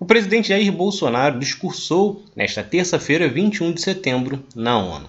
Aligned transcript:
O 0.00 0.06
presidente 0.06 0.48
Jair 0.48 0.72
Bolsonaro 0.72 1.38
discursou 1.38 2.24
nesta 2.34 2.64
terça-feira, 2.64 3.28
21 3.28 3.70
de 3.70 3.82
setembro, 3.82 4.42
na 4.56 4.78
ONU. 4.78 5.06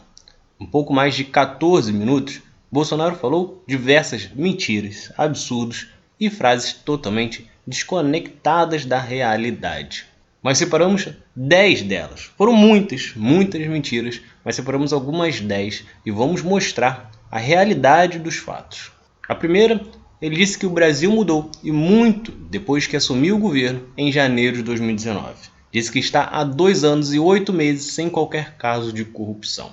Um 0.59 0.65
pouco 0.65 0.93
mais 0.93 1.15
de 1.15 1.23
14 1.23 1.93
minutos, 1.93 2.41
Bolsonaro 2.69 3.15
falou 3.15 3.63
diversas 3.65 4.29
mentiras, 4.35 5.09
absurdos 5.17 5.87
e 6.19 6.29
frases 6.29 6.73
totalmente 6.73 7.49
desconectadas 7.65 8.83
da 8.83 8.99
realidade. 8.99 10.05
Mas 10.43 10.57
separamos 10.57 11.07
10 11.33 11.83
delas. 11.83 12.29
Foram 12.37 12.51
muitas, 12.51 13.13
muitas 13.15 13.65
mentiras, 13.67 14.19
mas 14.43 14.57
separamos 14.57 14.91
algumas 14.91 15.39
10 15.39 15.85
e 16.05 16.11
vamos 16.11 16.41
mostrar 16.41 17.11
a 17.31 17.39
realidade 17.39 18.19
dos 18.19 18.35
fatos. 18.35 18.91
A 19.25 19.33
primeira 19.33 19.79
ele 20.21 20.35
disse 20.35 20.57
que 20.57 20.67
o 20.67 20.69
Brasil 20.69 21.11
mudou 21.11 21.49
e 21.63 21.71
muito 21.71 22.31
depois 22.31 22.85
que 22.85 22.95
assumiu 22.95 23.37
o 23.37 23.39
governo 23.39 23.81
em 23.97 24.11
janeiro 24.11 24.57
de 24.57 24.63
2019. 24.63 25.49
Disse 25.71 25.91
que 25.91 25.99
está 25.99 26.25
há 26.25 26.43
dois 26.43 26.83
anos 26.83 27.13
e 27.13 27.17
oito 27.17 27.51
meses 27.51 27.93
sem 27.93 28.09
qualquer 28.09 28.55
caso 28.55 28.93
de 28.93 29.03
corrupção. 29.03 29.71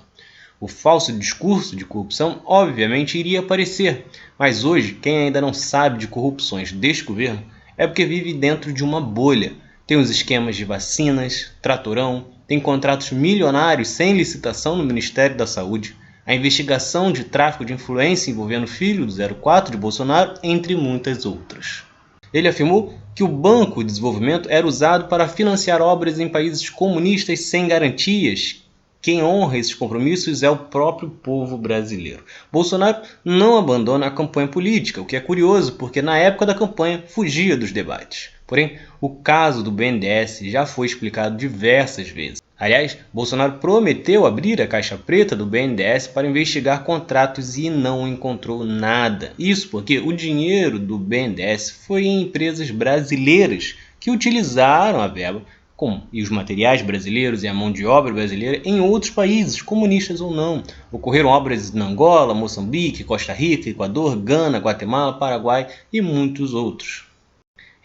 O 0.59 0.66
falso 0.66 1.12
discurso 1.12 1.77
de 1.77 1.84
corrupção 1.84 2.41
obviamente 2.47 3.19
iria 3.19 3.41
aparecer, 3.41 4.06
mas 4.39 4.65
hoje 4.65 4.95
quem 4.95 5.19
ainda 5.19 5.41
não 5.41 5.53
sabe 5.53 5.98
de 5.98 6.09
corrupções 6.09 6.73
deste 6.73 7.05
governo 7.05 7.42
é 7.77 7.87
porque 7.87 8.06
vive 8.06 8.33
dentro 8.33 8.73
de 8.73 8.83
uma 8.83 9.01
bolha. 9.01 9.53
Tem 9.87 9.97
os 9.97 10.11
esquemas 10.11 10.56
de 10.56 10.65
vacinas, 10.65 11.53
tratorão, 11.61 12.27
tem 12.47 12.59
contratos 12.59 13.11
milionários 13.11 13.89
sem 13.89 14.17
licitação 14.17 14.77
no 14.77 14.84
Ministério 14.84 15.37
da 15.37 15.47
Saúde, 15.47 15.95
a 16.29 16.35
investigação 16.35 17.11
de 17.11 17.25
tráfico 17.25 17.65
de 17.65 17.73
influência 17.73 18.31
envolvendo 18.31 18.65
o 18.65 18.69
filho 18.69 19.07
do 19.07 19.35
04 19.37 19.73
de 19.73 19.79
Bolsonaro, 19.79 20.35
entre 20.43 20.77
muitas 20.77 21.25
outras. 21.25 21.85
Ele 22.35 22.47
afirmou 22.47 22.93
que 23.15 23.25
o 23.25 23.29
Banco 23.29 23.81
de 23.81 23.87
Desenvolvimento 23.87 24.47
era 24.51 24.67
usado 24.67 25.09
para 25.09 25.27
financiar 25.27 25.81
obras 25.81 26.21
em 26.21 26.29
países 26.29 26.69
comunistas 26.69 27.41
sem 27.41 27.67
garantias. 27.67 28.63
Quem 29.01 29.23
honra 29.23 29.57
esses 29.57 29.75
compromissos 29.75 30.43
é 30.43 30.51
o 30.51 30.57
próprio 30.57 31.09
povo 31.09 31.57
brasileiro. 31.57 32.23
Bolsonaro 32.53 33.01
não 33.25 33.57
abandona 33.57 34.09
a 34.09 34.11
campanha 34.11 34.48
política, 34.48 35.01
o 35.01 35.07
que 35.07 35.17
é 35.17 35.20
curioso, 35.20 35.77
porque 35.77 36.03
na 36.03 36.19
época 36.19 36.45
da 36.45 36.55
campanha 36.55 37.03
fugia 37.09 37.57
dos 37.57 37.73
debates. 37.73 38.38
Porém, 38.49 38.79
o 38.99 39.11
caso 39.11 39.63
do 39.63 39.71
BNDES 39.71 40.41
já 40.45 40.65
foi 40.65 40.87
explicado 40.87 41.37
diversas 41.37 42.09
vezes. 42.09 42.41
Aliás, 42.59 42.97
Bolsonaro 43.13 43.59
prometeu 43.59 44.25
abrir 44.25 44.63
a 44.63 44.67
caixa 44.67 44.97
preta 44.97 45.37
do 45.37 45.45
BNDES 45.45 46.07
para 46.07 46.27
investigar 46.27 46.83
contratos 46.83 47.59
e 47.59 47.69
não 47.69 48.09
encontrou 48.09 48.65
nada. 48.65 49.35
Isso 49.39 49.69
porque 49.69 49.99
o 49.99 50.15
dinheiro 50.15 50.79
do 50.79 50.99
BNDES 50.99 51.71
foi 51.87 52.07
em 52.07 52.23
empresas 52.23 52.71
brasileiras 52.71 53.77
que 54.01 54.11
utilizaram 54.11 55.03
a 55.03 55.07
verba 55.07 55.43
com, 55.77 56.01
e 56.11 56.23
os 56.23 56.31
materiais 56.31 56.81
brasileiros 56.81 57.45
e 57.45 57.49
a 57.49 57.55
mão 57.55 57.71
de 57.71 57.85
obra 57.85 58.15
brasileira 58.15 58.63
em 58.65 58.81
outros 58.81 59.13
países, 59.13 59.61
comunistas 59.61 60.23
ou 60.23 60.35
não. 60.35 60.63
Ocorreram 60.91 61.29
obras 61.29 61.71
na 61.71 61.85
Angola, 61.85 62.35
Moçambique, 62.35 63.05
Costa 63.05 63.35
Rica, 63.35 63.69
Equador, 63.69 64.17
Gana, 64.17 64.59
Guatemala, 64.59 65.19
Paraguai 65.19 65.69
e 65.93 66.01
muitos 66.01 66.55
outros. 66.55 67.08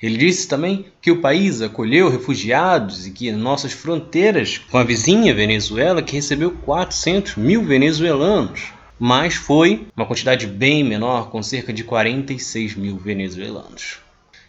Ele 0.03 0.17
disse 0.17 0.49
também 0.49 0.87
que 1.01 1.11
o 1.11 1.21
país 1.21 1.61
acolheu 1.61 2.09
refugiados 2.09 3.07
e 3.07 3.11
que 3.11 3.31
nossas 3.31 3.71
fronteiras 3.71 4.57
com 4.57 4.77
a 4.77 4.83
vizinha 4.83 5.33
Venezuela, 5.33 6.01
que 6.01 6.17
recebeu 6.17 6.51
400 6.51 7.37
mil 7.37 7.63
venezuelanos, 7.63 8.73
mas 8.99 9.35
foi 9.35 9.87
uma 9.95 10.05
quantidade 10.05 10.45
bem 10.45 10.83
menor, 10.83 11.29
com 11.29 11.41
cerca 11.41 11.71
de 11.71 11.85
46 11.85 12.75
mil 12.75 12.97
venezuelanos. 12.97 13.99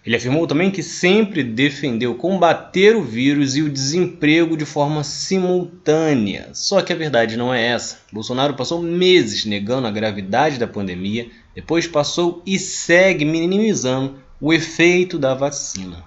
Ele 0.04 0.16
afirmou 0.16 0.44
também 0.44 0.72
que 0.72 0.82
sempre 0.82 1.44
defendeu 1.44 2.16
combater 2.16 2.96
o 2.96 3.02
vírus 3.04 3.54
e 3.54 3.62
o 3.62 3.70
desemprego 3.70 4.56
de 4.56 4.64
forma 4.64 5.04
simultânea. 5.04 6.50
Só 6.52 6.82
que 6.82 6.92
a 6.92 6.96
verdade 6.96 7.36
não 7.36 7.54
é 7.54 7.64
essa. 7.64 8.00
Bolsonaro 8.12 8.54
passou 8.54 8.82
meses 8.82 9.44
negando 9.44 9.86
a 9.86 9.92
gravidade 9.92 10.58
da 10.58 10.66
pandemia, 10.66 11.28
depois 11.54 11.86
passou 11.86 12.42
e 12.44 12.58
segue 12.58 13.24
minimizando 13.24 14.23
o 14.44 14.52
efeito 14.52 15.18
da 15.18 15.32
vacina. 15.32 16.04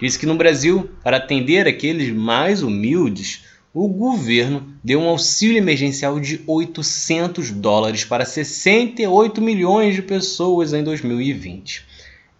Diz 0.00 0.16
que 0.16 0.24
no 0.24 0.34
Brasil, 0.34 0.88
para 1.04 1.18
atender 1.18 1.68
aqueles 1.68 2.10
mais 2.10 2.62
humildes, 2.62 3.44
o 3.74 3.86
governo 3.86 4.72
deu 4.82 4.98
um 4.98 5.08
auxílio 5.10 5.58
emergencial 5.58 6.18
de 6.18 6.40
800 6.46 7.50
dólares 7.50 8.02
para 8.02 8.24
68 8.24 9.42
milhões 9.42 9.94
de 9.94 10.00
pessoas 10.00 10.72
em 10.72 10.82
2020. 10.82 11.84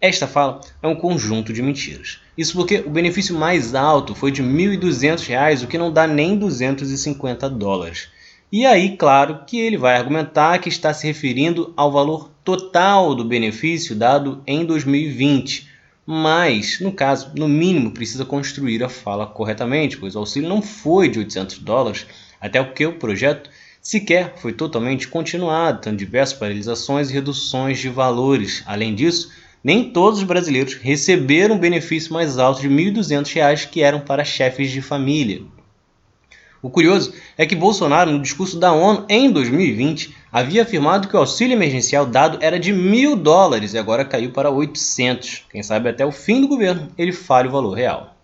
Esta 0.01 0.25
fala 0.25 0.61
é 0.81 0.87
um 0.87 0.95
conjunto 0.95 1.53
de 1.53 1.61
mentiras. 1.61 2.21
Isso 2.35 2.55
porque 2.55 2.77
o 2.77 2.89
benefício 2.89 3.35
mais 3.35 3.75
alto 3.75 4.15
foi 4.15 4.31
de 4.31 4.41
R$ 4.41 4.47
1.200, 4.47 5.63
o 5.63 5.67
que 5.67 5.77
não 5.77 5.93
dá 5.93 6.07
nem 6.07 6.35
250 6.35 7.47
dólares. 7.47 8.07
E 8.51 8.65
aí, 8.65 8.97
claro, 8.97 9.45
que 9.45 9.59
ele 9.59 9.77
vai 9.77 9.95
argumentar 9.95 10.57
que 10.57 10.67
está 10.67 10.91
se 10.95 11.05
referindo 11.05 11.71
ao 11.77 11.91
valor 11.91 12.32
total 12.43 13.15
do 13.15 13.23
benefício 13.23 13.95
dado 13.95 14.41
em 14.45 14.65
2020. 14.65 15.69
Mas, 16.05 16.79
no 16.81 16.91
caso, 16.91 17.31
no 17.35 17.47
mínimo 17.47 17.91
precisa 17.91 18.25
construir 18.25 18.83
a 18.83 18.89
fala 18.89 19.25
corretamente, 19.25 19.97
pois 19.97 20.15
o 20.15 20.19
auxílio 20.19 20.49
não 20.49 20.61
foi 20.61 21.07
de 21.07 21.19
800 21.19 21.59
dólares, 21.59 22.05
até 22.41 22.61
porque 22.61 22.85
o 22.85 22.99
projeto 22.99 23.49
sequer 23.81 24.35
foi 24.37 24.51
totalmente 24.51 25.07
continuado, 25.07 25.81
tendo 25.81 25.97
diversas 25.97 26.37
paralisações 26.37 27.09
e 27.09 27.13
reduções 27.13 27.79
de 27.79 27.87
valores. 27.87 28.63
Além 28.65 28.93
disso, 28.93 29.31
nem 29.63 29.91
todos 29.91 30.19
os 30.19 30.25
brasileiros 30.25 30.73
receberam 30.73 31.55
o 31.55 31.59
benefício 31.59 32.11
mais 32.13 32.37
alto 32.37 32.59
de 32.59 32.67
R$ 32.67 32.91
1.200 32.91 33.69
que 33.69 33.81
eram 33.81 34.01
para 34.01 34.25
chefes 34.25 34.71
de 34.71 34.81
família. 34.81 35.41
O 36.63 36.69
curioso 36.69 37.13
é 37.37 37.45
que 37.45 37.57
Bolsonaro, 37.57 38.09
no 38.09 38.21
discurso 38.21 38.57
da 38.57 38.71
ONU 38.71 39.05
em 39.09 39.29
2020, 39.29 40.15
havia 40.31 40.63
afirmado 40.63 41.09
que 41.09 41.15
o 41.15 41.19
auxílio 41.19 41.53
emergencial 41.53 42.05
dado 42.05 42.37
era 42.39 42.57
de 42.57 42.71
mil 42.71 43.17
dólares 43.17 43.73
e 43.73 43.77
agora 43.77 44.05
caiu 44.05 44.31
para 44.31 44.49
800. 44.49 45.43
Quem 45.51 45.61
sabe 45.61 45.89
até 45.89 46.05
o 46.05 46.11
fim 46.11 46.39
do 46.39 46.47
governo 46.47 46.87
ele 46.97 47.11
fale 47.11 47.49
o 47.49 47.51
valor 47.51 47.73
real. 47.73 48.15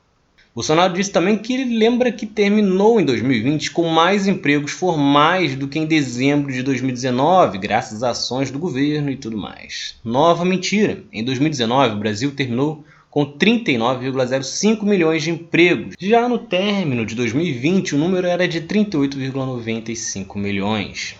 Bolsonaro 0.56 0.94
disse 0.94 1.12
também 1.12 1.38
que 1.38 1.54
ele 1.54 1.78
lembra 1.78 2.14
que 2.14 2.26
terminou 2.26 3.00
em 3.00 3.04
2020 3.06 3.72
com 3.72 3.90
mais 3.90 4.26
empregos 4.26 4.72
formais 4.72 5.58
do 5.58 5.68
que 5.68 5.78
em 5.78 5.86
dezembro 5.86 6.52
de 6.52 6.64
2019, 6.64 7.58
graças 7.58 8.02
às 8.04 8.20
ações 8.20 8.50
do 8.50 8.58
governo 8.58 9.12
e 9.12 9.18
tudo 9.18 9.38
mais. 9.38 9.96
Nova 10.04 10.46
mentira. 10.46 11.04
Em 11.12 11.26
2019, 11.26 11.96
o 11.96 12.00
Brasil 12.00 12.32
terminou 12.32 12.86
com 13.10 13.26
39,05 13.26 14.84
milhões 14.84 15.24
de 15.24 15.32
empregos. 15.32 15.96
Já 16.00 16.30
no 16.30 16.38
término 16.38 17.06
de 17.06 17.16
2020, 17.16 17.96
o 17.96 17.98
número 17.98 18.28
era 18.28 18.48
de 18.48 18.62
38,95 18.62 20.38
milhões. 20.38 21.16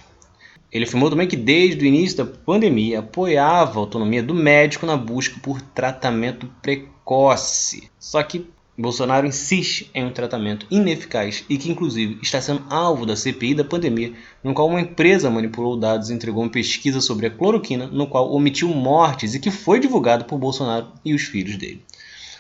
Ele 0.72 0.86
afirmou 0.86 1.10
também 1.10 1.28
que 1.28 1.36
desde 1.36 1.84
o 1.84 1.88
início 1.88 2.18
da 2.18 2.26
pandemia 2.26 3.00
apoiava 3.00 3.80
a 3.80 3.82
autonomia 3.82 4.22
do 4.22 4.36
médico 4.36 4.86
na 4.86 4.96
busca 4.96 5.40
por 5.42 5.60
tratamento 5.62 6.48
precoce. 6.62 7.90
Só 7.98 8.22
que 8.22 8.48
Bolsonaro 8.80 9.28
insiste 9.28 9.92
em 9.94 10.06
um 10.06 10.10
tratamento 10.10 10.66
ineficaz 10.72 11.44
e 11.50 11.58
que, 11.58 11.70
inclusive, 11.70 12.18
está 12.22 12.40
sendo 12.40 12.64
alvo 12.70 13.06
da 13.06 13.14
CPI 13.14 13.54
da 13.54 13.66
pandemia, 13.66 14.14
no 14.42 14.54
qual 14.54 14.70
uma 14.70 14.80
empresa 14.80 15.30
manipulou 15.30 15.76
dados 15.76 16.10
e 16.10 16.14
entregou 16.14 16.42
uma 16.42 16.50
pesquisa 16.50 17.02
sobre 17.02 17.28
a 17.28 17.30
cloroquina, 17.30 17.88
no 17.88 18.08
qual 18.08 18.32
omitiu 18.32 18.70
mortes 18.70 19.36
e 19.36 19.40
que 19.42 19.52
foi 19.52 19.82
divulgado 19.82 20.24
por 20.24 20.40
Bolsonaro 20.40 20.88
e 21.04 21.14
os 21.14 21.24
filhos 21.24 21.58
dele. 21.58 21.84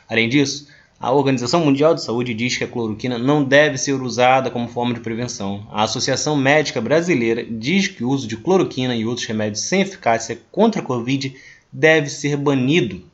Além 0.08 0.30
disso, 0.30 0.70
a 0.98 1.12
Organização 1.12 1.66
Mundial 1.66 1.94
de 1.94 2.02
Saúde 2.02 2.34
diz 2.34 2.56
que 2.56 2.64
a 2.64 2.70
cloroquina 2.70 3.18
não 3.18 3.44
deve 3.44 3.78
ser 3.78 4.02
usada 4.02 4.50
como 4.50 4.70
forma 4.70 4.94
de 4.94 5.02
prevenção. 5.02 5.68
A 5.70 5.84
Associação 5.84 6.38
Médica 6.38 6.80
Brasileira 6.80 7.46
diz 7.46 7.90
que 7.90 8.02
o 8.02 8.10
uso 8.10 8.26
de 8.26 8.38
cloroquina 8.38 8.96
e 8.96 9.06
outros 9.06 9.28
remédios 9.28 9.64
sem 9.64 9.82
eficácia 9.82 10.40
contra 10.50 10.82
a 10.82 10.86
Covid 10.86 11.36
deve 11.70 12.10
ser 12.10 12.38
banido 12.38 13.09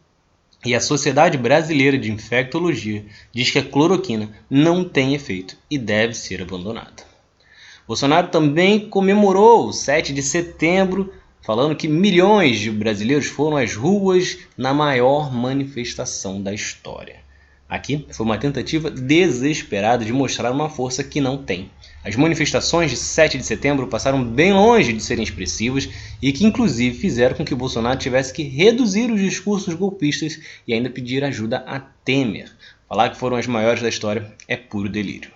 e 0.66 0.74
a 0.74 0.82
Sociedade 0.82 1.38
Brasileira 1.38 1.98
de 1.98 2.12
Infectologia 2.12 3.06
diz 3.32 3.52
que 3.52 3.60
a 3.60 3.64
cloroquina 3.64 4.32
não 4.50 4.84
tem 4.84 5.14
efeito 5.14 5.56
e 5.70 5.78
deve 5.78 6.16
ser 6.16 6.42
abandonada. 6.42 7.04
Bolsonaro 7.88 8.30
também 8.30 8.90
comemorou 8.90 9.68
o 9.68 9.74
7 9.74 10.12
de 10.12 10.24
setembro, 10.24 11.14
falando 11.42 11.76
que 11.76 11.88
milhões 11.88 12.60
de 12.60 12.72
brasileiros 12.72 13.28
foram 13.28 13.58
às 13.58 13.76
ruas 13.76 14.40
na 14.58 14.74
maior 14.74 15.32
manifestação 15.32 16.42
da 16.42 16.52
história. 16.52 17.18
Aqui 17.70 18.08
foi 18.12 18.26
uma 18.26 18.38
tentativa 18.38 18.90
desesperada 18.90 20.04
de 20.04 20.12
mostrar 20.12 20.52
uma 20.52 20.70
força 20.70 21.04
que 21.04 21.22
não 21.22 21.38
tem. 21.38 21.70
As 22.06 22.16
manifestações 22.16 22.92
de 22.92 22.98
7 22.98 23.40
de 23.40 23.44
setembro 23.44 23.88
passaram 23.88 24.24
bem 24.24 24.54
longe 24.54 24.94
de 24.94 25.02
serem 25.02 25.24
expressivas 25.24 25.90
e 26.22 26.32
que, 26.32 26.46
inclusive, 26.46 26.96
fizeram 26.96 27.36
com 27.36 27.44
que 27.44 27.56
Bolsonaro 27.56 27.98
tivesse 27.98 28.32
que 28.32 28.44
reduzir 28.44 29.12
os 29.12 29.20
discursos 29.20 29.74
golpistas 29.74 30.40
e 30.68 30.74
ainda 30.76 30.88
pedir 30.88 31.24
ajuda 31.24 31.64
a 31.66 31.80
Temer. 31.80 32.52
Falar 32.88 33.10
que 33.10 33.18
foram 33.18 33.38
as 33.38 33.48
maiores 33.48 33.82
da 33.82 33.90
história 33.90 34.32
é 34.48 34.56
puro 34.56 34.88
delírio. 34.88 35.32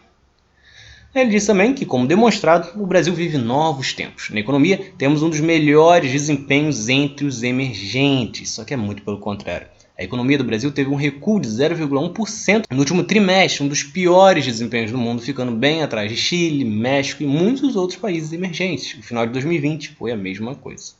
Ele 1.15 1.31
disse 1.31 1.47
também 1.47 1.73
que, 1.73 1.87
como 1.87 2.05
demonstrado, 2.05 2.79
o 2.79 2.85
Brasil 2.85 3.15
vive 3.15 3.39
novos 3.39 3.91
tempos. 3.91 4.29
Na 4.29 4.39
economia, 4.39 4.91
temos 4.95 5.23
um 5.23 5.29
dos 5.31 5.39
melhores 5.39 6.11
desempenhos 6.11 6.87
entre 6.87 7.25
os 7.25 7.41
emergentes, 7.41 8.51
só 8.51 8.63
que 8.63 8.75
é 8.75 8.77
muito 8.77 9.01
pelo 9.01 9.17
contrário. 9.17 9.65
A 9.99 10.03
economia 10.05 10.37
do 10.37 10.45
Brasil 10.45 10.71
teve 10.71 10.89
um 10.89 10.95
recuo 10.95 11.41
de 11.41 11.49
0,1% 11.49 12.63
no 12.71 12.79
último 12.79 13.03
trimestre, 13.03 13.65
um 13.65 13.67
dos 13.67 13.83
piores 13.83 14.45
desempenhos 14.45 14.91
do 14.91 14.97
mundo, 14.97 15.21
ficando 15.21 15.51
bem 15.51 15.83
atrás 15.83 16.09
de 16.09 16.15
Chile, 16.15 16.63
México 16.63 17.21
e 17.21 17.25
muitos 17.25 17.75
outros 17.75 17.99
países 17.99 18.31
emergentes. 18.31 18.97
O 18.97 19.03
final 19.03 19.27
de 19.27 19.33
2020 19.33 19.89
foi 19.99 20.13
a 20.13 20.15
mesma 20.15 20.55
coisa. 20.55 20.93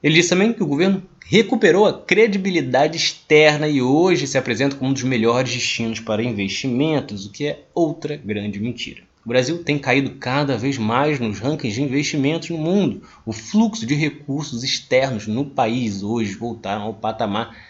Ele 0.00 0.14
disse 0.14 0.28
também 0.28 0.52
que 0.52 0.62
o 0.62 0.68
governo 0.68 1.02
recuperou 1.26 1.84
a 1.84 1.92
credibilidade 1.92 2.96
externa 2.96 3.66
e 3.66 3.82
hoje 3.82 4.28
se 4.28 4.38
apresenta 4.38 4.76
como 4.76 4.90
um 4.90 4.94
dos 4.94 5.02
melhores 5.02 5.52
destinos 5.52 5.98
para 5.98 6.22
investimentos, 6.22 7.26
o 7.26 7.32
que 7.32 7.48
é 7.48 7.64
outra 7.74 8.16
grande 8.16 8.60
mentira. 8.60 9.02
O 9.26 9.28
Brasil 9.28 9.64
tem 9.64 9.78
caído 9.78 10.12
cada 10.12 10.56
vez 10.56 10.78
mais 10.78 11.18
nos 11.18 11.40
rankings 11.40 11.74
de 11.74 11.82
investimentos 11.82 12.50
no 12.50 12.56
mundo. 12.56 13.02
O 13.26 13.32
fluxo 13.32 13.84
de 13.84 13.96
recursos 13.96 14.62
externos 14.62 15.26
no 15.26 15.44
país 15.44 16.04
hoje 16.04 16.34
voltaram 16.34 16.82
ao 16.82 16.94
patamar 16.94 17.69